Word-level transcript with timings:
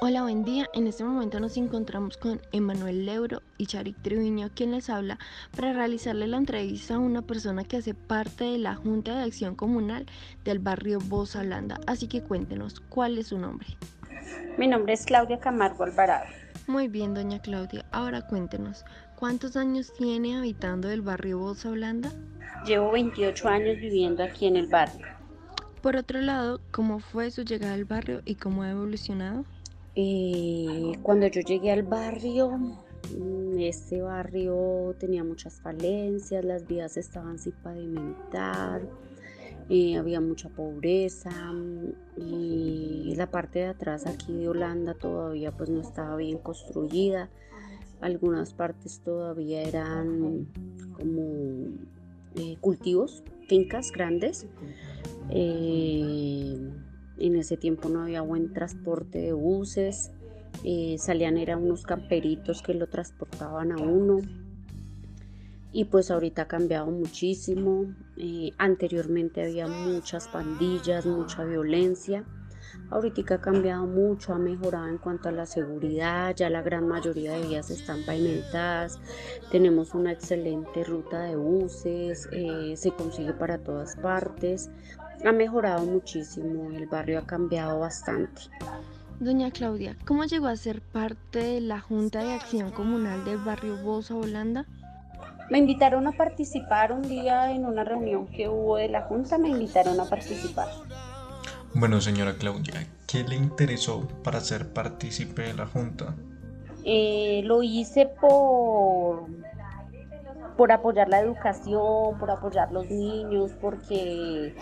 Hola, 0.00 0.22
buen 0.22 0.44
día. 0.44 0.68
En 0.74 0.86
este 0.86 1.02
momento 1.02 1.40
nos 1.40 1.56
encontramos 1.56 2.16
con 2.18 2.40
Emanuel 2.52 3.04
Leuro 3.04 3.42
y 3.56 3.66
Charik 3.66 4.00
Triviño, 4.00 4.48
quien 4.54 4.70
les 4.70 4.90
habla, 4.90 5.18
para 5.56 5.72
realizarle 5.72 6.28
la 6.28 6.36
entrevista 6.36 6.94
a 6.94 6.98
una 7.00 7.22
persona 7.22 7.64
que 7.64 7.78
hace 7.78 7.94
parte 7.94 8.44
de 8.44 8.58
la 8.58 8.76
Junta 8.76 9.16
de 9.16 9.24
Acción 9.24 9.56
Comunal 9.56 10.06
del 10.44 10.60
barrio 10.60 11.00
Bosa 11.00 11.40
Holanda. 11.40 11.80
Así 11.88 12.06
que 12.06 12.22
cuéntenos, 12.22 12.78
¿cuál 12.78 13.18
es 13.18 13.26
su 13.26 13.38
nombre? 13.38 13.66
Mi 14.56 14.68
nombre 14.68 14.92
es 14.92 15.04
Claudia 15.04 15.40
Camargo 15.40 15.82
Alvarado. 15.82 16.26
Muy 16.68 16.86
bien, 16.86 17.12
doña 17.12 17.40
Claudia. 17.40 17.84
Ahora 17.90 18.22
cuéntenos, 18.22 18.84
¿cuántos 19.16 19.56
años 19.56 19.92
tiene 19.94 20.36
habitando 20.36 20.88
el 20.90 21.02
barrio 21.02 21.40
Bosa 21.40 21.70
Holanda? 21.70 22.12
Llevo 22.64 22.92
28 22.92 23.48
años 23.48 23.76
viviendo 23.78 24.22
aquí 24.22 24.46
en 24.46 24.54
el 24.54 24.68
barrio. 24.68 25.08
Por 25.82 25.96
otro 25.96 26.20
lado, 26.20 26.60
¿cómo 26.70 27.00
fue 27.00 27.32
su 27.32 27.42
llegada 27.42 27.74
al 27.74 27.84
barrio 27.84 28.22
y 28.24 28.36
cómo 28.36 28.62
ha 28.62 28.70
evolucionado? 28.70 29.44
Eh, 30.00 30.92
cuando 31.02 31.26
yo 31.26 31.40
llegué 31.40 31.72
al 31.72 31.82
barrio, 31.82 32.56
mm, 32.56 33.58
este 33.58 34.00
barrio 34.00 34.94
tenía 34.96 35.24
muchas 35.24 35.60
falencias, 35.60 36.44
las 36.44 36.68
vías 36.68 36.96
estaban 36.96 37.40
sin 37.40 37.54
pavimentar, 37.54 38.82
eh, 39.68 39.96
había 39.96 40.20
mucha 40.20 40.50
pobreza 40.50 41.30
mm, 41.52 41.94
y 42.16 43.12
la 43.16 43.28
parte 43.28 43.58
de 43.58 43.66
atrás 43.66 44.06
aquí 44.06 44.36
de 44.36 44.48
Holanda 44.48 44.94
todavía 44.94 45.50
pues 45.50 45.68
no 45.68 45.80
estaba 45.80 46.14
bien 46.14 46.38
construida. 46.38 47.28
Algunas 48.00 48.54
partes 48.54 49.00
todavía 49.00 49.62
eran 49.62 50.46
como 50.96 51.72
eh, 52.36 52.56
cultivos, 52.60 53.24
fincas 53.48 53.90
grandes. 53.90 54.46
En 57.18 57.36
ese 57.36 57.56
tiempo 57.56 57.88
no 57.88 58.02
había 58.02 58.20
buen 58.20 58.52
transporte 58.52 59.20
de 59.20 59.32
buses, 59.32 60.12
eh, 60.64 60.96
salían 60.98 61.36
eran 61.36 61.62
unos 61.62 61.82
camperitos 61.82 62.62
que 62.62 62.74
lo 62.74 62.88
transportaban 62.88 63.72
a 63.72 63.76
uno. 63.76 64.18
Y 65.72 65.84
pues 65.84 66.10
ahorita 66.10 66.42
ha 66.42 66.48
cambiado 66.48 66.86
muchísimo. 66.86 67.94
Eh, 68.16 68.52
anteriormente 68.58 69.42
había 69.42 69.68
muchas 69.68 70.28
pandillas, 70.28 71.06
mucha 71.06 71.44
violencia. 71.44 72.24
Ahorita 72.90 73.34
ha 73.34 73.40
cambiado 73.40 73.86
mucho, 73.86 74.32
ha 74.32 74.38
mejorado 74.38 74.88
en 74.88 74.98
cuanto 74.98 75.28
a 75.28 75.32
la 75.32 75.44
seguridad, 75.44 76.34
ya 76.34 76.48
la 76.48 76.62
gran 76.62 76.88
mayoría 76.88 77.32
de 77.32 77.46
vías 77.46 77.70
están 77.70 78.04
pavimentadas, 78.06 78.98
tenemos 79.50 79.94
una 79.94 80.12
excelente 80.12 80.84
ruta 80.84 81.22
de 81.24 81.36
buses, 81.36 82.28
eh, 82.32 82.74
se 82.76 82.90
consigue 82.92 83.34
para 83.34 83.58
todas 83.58 83.94
partes, 83.96 84.70
ha 85.24 85.32
mejorado 85.32 85.84
muchísimo, 85.84 86.70
el 86.70 86.86
barrio 86.86 87.20
ha 87.20 87.26
cambiado 87.26 87.80
bastante. 87.80 88.42
Doña 89.20 89.50
Claudia, 89.50 89.96
¿cómo 90.04 90.24
llegó 90.24 90.46
a 90.46 90.56
ser 90.56 90.80
parte 90.80 91.40
de 91.40 91.60
la 91.60 91.80
Junta 91.80 92.22
de 92.22 92.34
Acción 92.34 92.70
Comunal 92.70 93.24
del 93.24 93.38
barrio 93.38 93.76
Bosa 93.82 94.14
Holanda? 94.14 94.66
Me 95.50 95.58
invitaron 95.58 96.06
a 96.06 96.12
participar 96.12 96.92
un 96.92 97.02
día 97.02 97.50
en 97.52 97.64
una 97.64 97.82
reunión 97.82 98.26
que 98.26 98.48
hubo 98.48 98.76
de 98.76 98.88
la 98.88 99.02
Junta, 99.02 99.38
me 99.38 99.48
invitaron 99.48 99.98
a 99.98 100.04
participar. 100.04 100.68
Bueno, 101.74 102.00
señora 102.00 102.34
Claudia, 102.34 102.86
¿qué 103.06 103.24
le 103.24 103.34
interesó 103.34 104.06
para 104.22 104.40
ser 104.40 104.72
partícipe 104.72 105.42
de 105.42 105.54
la 105.54 105.66
Junta? 105.66 106.14
Eh, 106.84 107.42
lo 107.44 107.62
hice 107.62 108.06
por 108.20 109.26
por 110.58 110.72
apoyar 110.72 111.08
la 111.08 111.20
educación, 111.20 112.18
por 112.18 112.32
apoyar 112.32 112.72
los 112.72 112.90
niños, 112.90 113.52
porque 113.60 114.56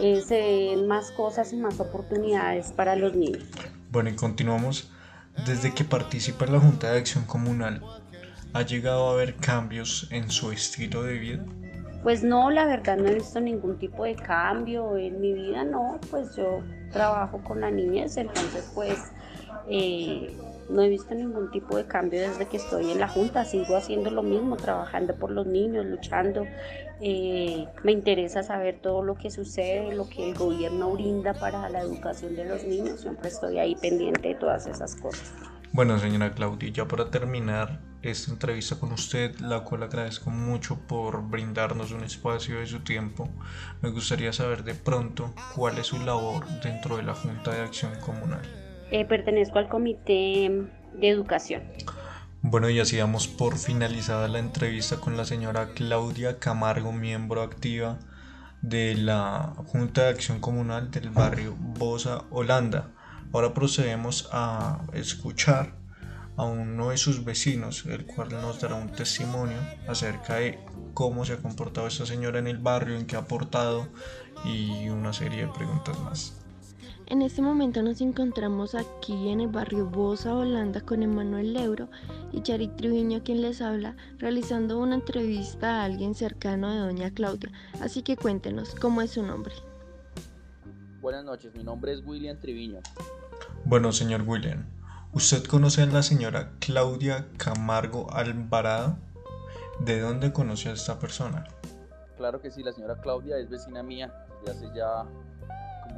eh, 0.00 0.22
se 0.26 0.34
ven 0.74 0.88
más 0.88 1.10
cosas 1.10 1.52
y 1.52 1.56
más 1.56 1.78
oportunidades 1.78 2.72
para 2.72 2.96
los 2.96 3.14
niños. 3.14 3.44
Bueno, 3.90 4.08
y 4.08 4.16
continuamos. 4.16 4.90
Desde 5.46 5.74
que 5.74 5.84
participa 5.84 6.46
en 6.46 6.54
la 6.54 6.60
Junta 6.60 6.90
de 6.90 6.98
Acción 6.98 7.24
Comunal, 7.24 7.82
¿ha 8.54 8.62
llegado 8.62 9.08
a 9.08 9.12
haber 9.12 9.36
cambios 9.36 10.08
en 10.10 10.30
su 10.30 10.52
estilo 10.52 11.02
de 11.02 11.18
vida? 11.18 11.44
Pues 12.02 12.24
no, 12.24 12.50
la 12.50 12.64
verdad 12.64 12.96
no 12.96 13.08
he 13.08 13.14
visto 13.14 13.38
ningún 13.38 13.78
tipo 13.78 14.04
de 14.04 14.14
cambio 14.14 14.96
en 14.96 15.20
mi 15.20 15.34
vida, 15.34 15.64
no, 15.64 16.00
pues 16.10 16.34
yo 16.34 16.62
trabajo 16.92 17.42
con 17.44 17.60
la 17.60 17.70
niñez, 17.70 18.16
entonces 18.16 18.70
pues 18.74 18.98
eh, 19.68 20.34
no 20.72 20.82
he 20.82 20.88
visto 20.88 21.14
ningún 21.14 21.50
tipo 21.50 21.76
de 21.76 21.86
cambio 21.86 22.20
desde 22.20 22.48
que 22.48 22.56
estoy 22.56 22.90
en 22.90 22.98
la 22.98 23.08
Junta, 23.08 23.44
sigo 23.44 23.76
haciendo 23.76 24.10
lo 24.10 24.22
mismo, 24.22 24.56
trabajando 24.56 25.14
por 25.14 25.30
los 25.30 25.46
niños, 25.46 25.84
luchando. 25.86 26.46
Eh, 27.00 27.66
me 27.82 27.92
interesa 27.92 28.42
saber 28.42 28.78
todo 28.80 29.02
lo 29.02 29.16
que 29.16 29.30
sucede, 29.30 29.94
lo 29.94 30.08
que 30.08 30.30
el 30.30 30.36
gobierno 30.36 30.90
brinda 30.92 31.34
para 31.34 31.68
la 31.68 31.80
educación 31.80 32.36
de 32.36 32.44
los 32.44 32.64
niños, 32.64 33.00
siempre 33.00 33.28
estoy 33.28 33.58
ahí 33.58 33.74
pendiente 33.74 34.28
de 34.28 34.34
todas 34.34 34.66
esas 34.66 34.96
cosas. 34.96 35.32
Bueno, 35.72 35.98
señora 35.98 36.32
Claudia, 36.32 36.86
para 36.86 37.10
terminar 37.10 37.80
esta 38.02 38.32
entrevista 38.32 38.78
con 38.78 38.92
usted, 38.92 39.38
la 39.40 39.60
cual 39.64 39.84
agradezco 39.84 40.30
mucho 40.30 40.78
por 40.86 41.22
brindarnos 41.28 41.92
un 41.92 42.04
espacio 42.04 42.58
de 42.58 42.66
su 42.66 42.80
tiempo, 42.80 43.28
me 43.80 43.90
gustaría 43.90 44.32
saber 44.32 44.64
de 44.64 44.74
pronto 44.74 45.32
cuál 45.54 45.78
es 45.78 45.86
su 45.86 45.98
labor 45.98 46.44
dentro 46.62 46.96
de 46.96 47.04
la 47.04 47.14
Junta 47.14 47.52
de 47.52 47.62
Acción 47.62 47.92
Comunal. 48.00 48.61
Eh, 48.92 49.06
pertenezco 49.06 49.58
al 49.58 49.70
Comité 49.70 50.50
de 50.92 51.08
Educación. 51.08 51.62
Bueno, 52.42 52.68
y 52.68 52.78
así 52.78 52.98
damos 52.98 53.26
por 53.26 53.56
finalizada 53.56 54.28
la 54.28 54.38
entrevista 54.38 54.98
con 54.98 55.16
la 55.16 55.24
señora 55.24 55.70
Claudia 55.74 56.38
Camargo, 56.38 56.92
miembro 56.92 57.40
activa 57.40 57.98
de 58.60 58.94
la 58.94 59.54
Junta 59.68 60.02
de 60.02 60.08
Acción 60.10 60.40
Comunal 60.40 60.90
del 60.90 61.08
barrio 61.08 61.56
Bosa, 61.58 62.24
Holanda. 62.30 62.90
Ahora 63.32 63.54
procedemos 63.54 64.28
a 64.30 64.82
escuchar 64.92 65.72
a 66.36 66.44
uno 66.44 66.90
de 66.90 66.98
sus 66.98 67.24
vecinos, 67.24 67.86
el 67.86 68.04
cual 68.04 68.28
nos 68.28 68.60
dará 68.60 68.74
un 68.74 68.90
testimonio 68.92 69.56
acerca 69.88 70.34
de 70.34 70.58
cómo 70.92 71.24
se 71.24 71.32
ha 71.32 71.38
comportado 71.38 71.86
esta 71.86 72.04
señora 72.04 72.40
en 72.40 72.46
el 72.46 72.58
barrio, 72.58 72.98
en 72.98 73.06
qué 73.06 73.16
ha 73.16 73.20
aportado 73.20 73.88
y 74.44 74.90
una 74.90 75.14
serie 75.14 75.46
de 75.46 75.52
preguntas 75.52 75.98
más. 76.00 76.41
En 77.06 77.20
este 77.20 77.42
momento 77.42 77.82
nos 77.82 78.00
encontramos 78.00 78.74
aquí 78.74 79.28
en 79.28 79.40
el 79.40 79.48
barrio 79.48 79.86
Bosa, 79.86 80.34
Holanda, 80.34 80.80
con 80.80 81.02
Emanuel 81.02 81.52
Leuro 81.52 81.88
y 82.32 82.40
Charik 82.42 82.76
Triviño, 82.76 83.22
quien 83.22 83.42
les 83.42 83.60
habla, 83.60 83.96
realizando 84.18 84.78
una 84.78 84.94
entrevista 84.94 85.80
a 85.80 85.84
alguien 85.84 86.14
cercano 86.14 86.70
de 86.70 86.78
Doña 86.78 87.10
Claudia. 87.12 87.50
Así 87.80 88.02
que 88.02 88.16
cuéntenos, 88.16 88.74
¿cómo 88.76 89.02
es 89.02 89.12
su 89.12 89.22
nombre? 89.22 89.52
Buenas 91.00 91.24
noches, 91.24 91.54
mi 91.54 91.64
nombre 91.64 91.92
es 91.92 92.04
William 92.04 92.38
Triviño. 92.38 92.80
Bueno, 93.64 93.92
señor 93.92 94.22
William, 94.26 94.64
¿usted 95.12 95.44
conoce 95.44 95.82
a 95.82 95.86
la 95.86 96.02
señora 96.02 96.52
Claudia 96.60 97.28
Camargo 97.36 98.10
Alvarado? 98.12 98.96
¿De 99.80 100.00
dónde 100.00 100.32
conoce 100.32 100.68
a 100.68 100.72
esta 100.72 100.98
persona? 100.98 101.44
Claro 102.16 102.40
que 102.40 102.50
sí, 102.50 102.62
la 102.62 102.72
señora 102.72 103.00
Claudia 103.00 103.36
es 103.38 103.50
vecina 103.50 103.82
mía 103.82 104.14
desde 104.44 104.66
hace 104.66 104.76
ya 104.76 105.04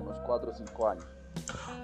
unos 0.00 0.18
4 0.26 0.50
o 0.50 0.54
5 0.54 0.88
años. 0.88 1.04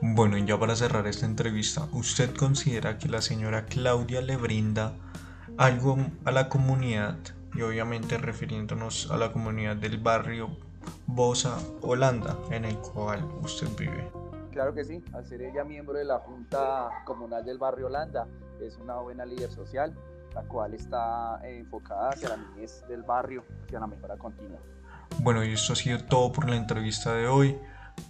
Bueno, 0.00 0.36
y 0.36 0.44
ya 0.44 0.58
para 0.58 0.76
cerrar 0.76 1.06
esta 1.06 1.26
entrevista, 1.26 1.86
¿usted 1.92 2.34
considera 2.34 2.98
que 2.98 3.08
la 3.08 3.22
señora 3.22 3.66
Claudia 3.66 4.20
le 4.20 4.36
brinda 4.36 4.92
algo 5.56 5.96
a 6.24 6.30
la 6.30 6.48
comunidad 6.48 7.16
y 7.54 7.62
obviamente 7.62 8.18
refiriéndonos 8.18 9.10
a 9.10 9.16
la 9.16 9.32
comunidad 9.32 9.76
del 9.76 9.98
barrio 9.98 10.50
Bosa, 11.06 11.58
Holanda, 11.82 12.36
en 12.50 12.64
el 12.64 12.78
cual 12.78 13.24
usted 13.42 13.68
vive? 13.78 14.10
Claro 14.50 14.74
que 14.74 14.84
sí, 14.84 15.02
al 15.12 15.24
ser 15.24 15.42
ella 15.42 15.64
miembro 15.64 15.94
de 15.94 16.04
la 16.04 16.18
Junta 16.18 16.88
Comunal 17.04 17.44
del 17.44 17.58
Barrio 17.58 17.86
Holanda, 17.86 18.26
es 18.60 18.76
una 18.76 18.96
buena 18.96 19.24
líder 19.24 19.50
social, 19.50 19.94
la 20.34 20.42
cual 20.42 20.74
está 20.74 21.40
enfocada 21.42 22.10
hacia 22.10 22.30
la 22.30 22.36
niñez 22.36 22.84
del 22.88 23.02
barrio, 23.02 23.44
hacia 23.64 23.80
la 23.80 23.86
mejora 23.86 24.16
continua. 24.16 24.58
Bueno, 25.18 25.44
y 25.44 25.52
esto 25.52 25.72
ha 25.72 25.76
sido 25.76 26.04
todo 26.04 26.32
por 26.32 26.48
la 26.48 26.56
entrevista 26.56 27.14
de 27.14 27.28
hoy. 27.28 27.58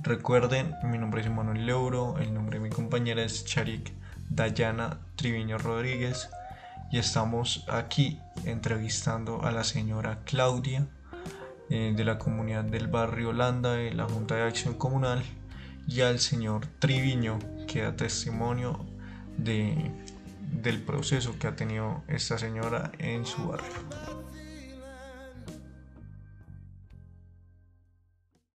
Recuerden, 0.00 0.74
mi 0.82 0.98
nombre 0.98 1.20
es 1.20 1.30
Manuel 1.30 1.66
Leuro, 1.66 2.18
el 2.18 2.32
nombre 2.34 2.58
de 2.58 2.64
mi 2.64 2.70
compañera 2.70 3.22
es 3.22 3.44
Charik 3.44 3.92
Dayana 4.28 4.98
Triviño 5.16 5.58
Rodríguez 5.58 6.28
y 6.90 6.98
estamos 6.98 7.64
aquí 7.68 8.18
entrevistando 8.44 9.42
a 9.42 9.52
la 9.52 9.62
señora 9.64 10.20
Claudia 10.24 10.86
eh, 11.70 11.92
de 11.96 12.04
la 12.04 12.18
comunidad 12.18 12.64
del 12.64 12.88
barrio 12.88 13.30
Holanda 13.30 13.74
de 13.74 13.94
la 13.94 14.04
Junta 14.04 14.34
de 14.34 14.42
Acción 14.42 14.74
Comunal 14.74 15.22
y 15.86 16.00
al 16.00 16.18
señor 16.18 16.66
Triviño 16.78 17.38
que 17.68 17.82
da 17.82 17.94
testimonio 17.94 18.84
de, 19.36 19.90
del 20.62 20.82
proceso 20.82 21.38
que 21.38 21.46
ha 21.46 21.56
tenido 21.56 22.02
esta 22.08 22.38
señora 22.38 22.92
en 22.98 23.24
su 23.24 23.48
barrio. 23.48 24.31